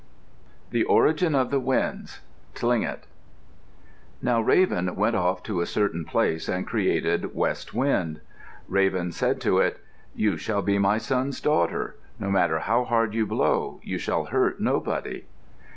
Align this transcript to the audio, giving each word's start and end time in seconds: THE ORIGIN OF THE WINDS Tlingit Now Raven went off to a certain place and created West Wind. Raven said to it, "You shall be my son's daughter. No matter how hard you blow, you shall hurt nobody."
THE 0.71 0.83
ORIGIN 0.85 1.35
OF 1.35 1.51
THE 1.51 1.59
WINDS 1.59 2.21
Tlingit 2.55 3.03
Now 4.19 4.41
Raven 4.41 4.95
went 4.95 5.15
off 5.15 5.43
to 5.43 5.61
a 5.61 5.67
certain 5.67 6.05
place 6.05 6.49
and 6.49 6.65
created 6.65 7.35
West 7.35 7.75
Wind. 7.75 8.19
Raven 8.67 9.11
said 9.11 9.39
to 9.41 9.59
it, 9.59 9.79
"You 10.15 10.37
shall 10.37 10.63
be 10.63 10.79
my 10.79 10.97
son's 10.97 11.39
daughter. 11.39 11.97
No 12.17 12.31
matter 12.31 12.57
how 12.61 12.83
hard 12.83 13.13
you 13.13 13.27
blow, 13.27 13.79
you 13.83 13.99
shall 13.99 14.25
hurt 14.25 14.59
nobody." 14.59 15.25